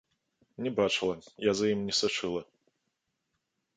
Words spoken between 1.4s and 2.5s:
я за ім не сачыла.